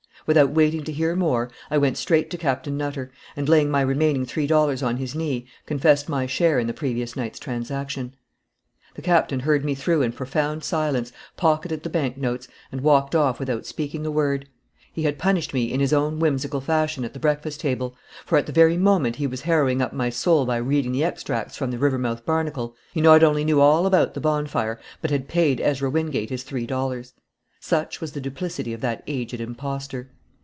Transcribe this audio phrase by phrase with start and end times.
[0.27, 4.23] Without waiting to hear more, I went straight to Captain Nutter, and, laying my remaining
[4.23, 8.13] three dollars on his knee, confessed my share in the previous night's transaction.
[8.95, 13.39] The Captain heard me through in profound silence, pocketed the bank notes, and walked off
[13.39, 14.47] without speaking a word.
[14.93, 17.95] He had punished me in his own whimsical fashion at the breakfast table,
[18.25, 21.57] for, at the very moment he was harrowing up my soul by reading the extracts
[21.57, 25.59] from the Rivermouth Barnacle, he not only knew all about the bonfire, but had paid
[25.59, 27.13] Ezra Wingate his three dollars.
[27.63, 30.09] Such was the duplicity of that aged impostor.